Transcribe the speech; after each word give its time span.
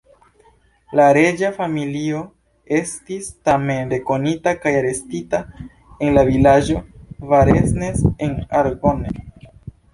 La 0.99 1.03
reĝa 1.17 1.51
familio 1.57 2.21
estis 2.77 3.29
tamen 3.51 3.93
rekonita 3.97 4.55
kaj 4.65 4.73
arestita 4.81 5.43
en 5.67 6.19
la 6.19 6.27
vilaĝo 6.33 6.83
Varennes-en-Argonne. 7.37 9.19